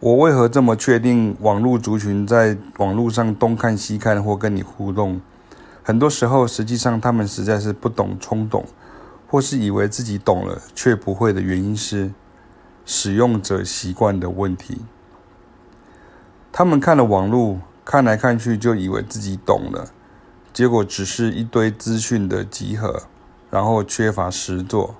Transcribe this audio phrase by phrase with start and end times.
[0.00, 5.20] 我为何这么确定网络族群在网络上东看西看或跟你互动？
[5.82, 8.64] 很多时候，实际上他们实在是不懂冲动，
[9.26, 12.12] 或是以为自己懂了却不会的原因是
[12.84, 14.82] 使用者习惯的问题。
[16.52, 19.90] 他们看了网络，看来看去就以为自己懂了，
[20.52, 23.02] 结果只是一堆资讯的集合，
[23.50, 24.94] 然后缺乏实作。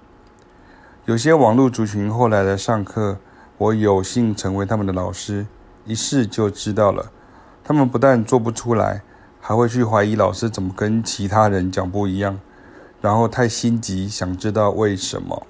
[1.05, 3.19] 有些网络族群后来来上课。
[3.59, 5.47] 我有幸成为他们的老师，
[5.85, 7.11] 一试就知道了。
[7.65, 9.03] 他们不但做不出来，
[9.41, 12.39] 还会去怀疑老师怎么跟其他人讲不一样，
[13.01, 15.45] 然后太心急，想知道为什么，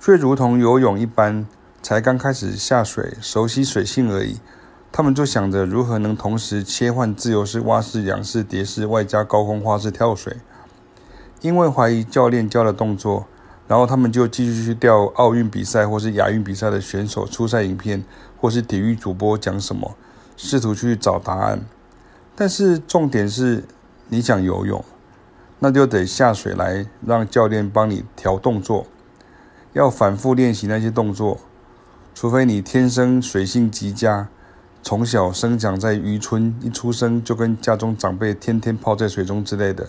[0.00, 1.46] 却如同游泳一般，
[1.82, 4.38] 才刚开始下水，熟悉水性而已。
[4.90, 10.38] 他们就想着如何能同时切换自由式、蛙式、仰式、蝶式，外加高空花式跳水。
[11.42, 13.26] 因为怀疑教练教的动作。
[13.68, 18.04] 然后他们就继续去调奥运比赛或是亚运比赛的选手出赛影片，
[18.38, 19.94] 或是体育主播讲什么，
[20.36, 21.60] 试图去找答案。
[22.34, 23.64] 但是重点是，
[24.08, 24.84] 你想游泳，
[25.60, 28.86] 那就得下水来让教练帮你调动作，
[29.72, 31.38] 要反复练习那些动作。
[32.14, 34.28] 除非你天生水性极佳，
[34.82, 39.88] 从小生长在渔村，一出生就跟家中长辈天天泡在水中之类的。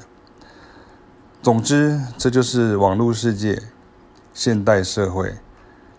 [1.44, 3.64] 总之，这就是网络世界，
[4.34, 5.36] 现代社会，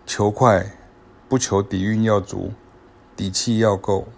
[0.06, 0.74] 求快，
[1.28, 2.52] 不求底蕴要足，
[3.14, 4.08] 底气要够。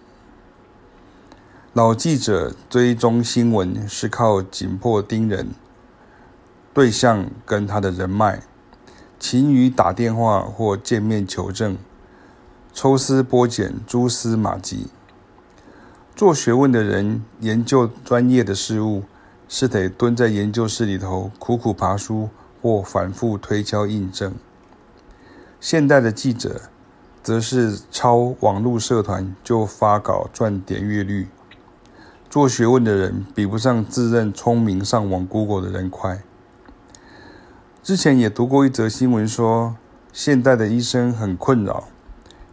[1.73, 5.49] 老记者追踪新闻是靠紧迫盯人，
[6.73, 8.45] 对象跟他的人脉，
[9.19, 11.77] 勤于打电话或见面求证，
[12.73, 14.87] 抽丝剥茧，蛛丝马迹。
[16.15, 19.03] 做学问的人研究专业的事物。
[19.49, 22.29] 是得蹲在研究室里头苦苦爬书
[22.61, 24.35] 或反复推敲印证。
[25.61, 26.63] 现代的记者，
[27.23, 31.29] 则是抄网络社团就发稿赚点阅率。
[32.29, 36.23] 做学问的人比不上自认聪明上网 Google 的人快。
[37.83, 39.77] 之前也读过一则新闻说，
[40.13, 41.85] 现代的医生很困扰，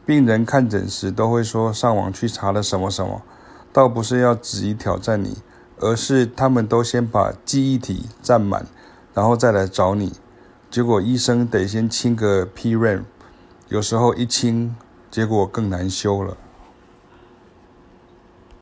[0.05, 3.23] 病人看诊时都会说上网去查了什么什么，
[3.73, 5.37] 倒不是要质疑挑战你。
[5.79, 8.65] 而是他们都先把记忆体占满，
[9.13, 10.13] 然后再来找你。
[10.69, 13.03] 结果医生得先清个 PRAM，
[13.69, 14.75] 有时候一清，
[15.11, 16.37] 结果更难修了。